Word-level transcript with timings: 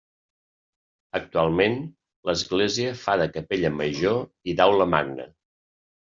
Actualment, 1.19 1.75
l'església 2.31 2.95
fa 3.03 3.15
de 3.23 3.29
Capella 3.37 3.73
Major 3.83 4.19
i 4.53 4.59
d'Aula 4.63 4.91
Magna. 4.97 5.29